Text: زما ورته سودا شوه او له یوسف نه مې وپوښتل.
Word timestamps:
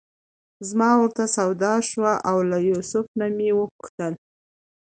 زما 0.69 0.89
ورته 0.99 1.23
سودا 1.37 1.73
شوه 1.89 2.13
او 2.29 2.37
له 2.49 2.57
یوسف 2.69 3.05
نه 3.19 3.27
مې 3.35 3.49
وپوښتل. 3.57 4.13